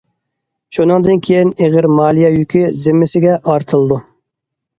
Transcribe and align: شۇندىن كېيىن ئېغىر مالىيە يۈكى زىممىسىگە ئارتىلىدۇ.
شۇندىن 0.77 1.19
كېيىن 1.27 1.51
ئېغىر 1.65 1.87
مالىيە 1.99 2.33
يۈكى 2.37 2.63
زىممىسىگە 2.87 3.37
ئارتىلىدۇ. 3.53 4.01